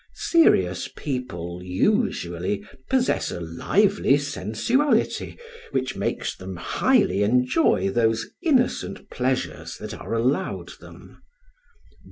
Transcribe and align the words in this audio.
Serious 0.15 0.87
people 0.95 1.61
usually 1.61 2.65
possess 2.89 3.29
a 3.29 3.39
lively 3.39 4.17
sensuality, 4.17 5.37
which 5.69 5.95
makes 5.95 6.35
them 6.35 6.55
highly 6.55 7.21
enjoy 7.21 7.87
those 7.87 8.25
innocent 8.41 9.11
pleasures 9.11 9.77
that 9.77 9.93
are 9.93 10.15
allowed 10.15 10.69
them. 10.79 11.21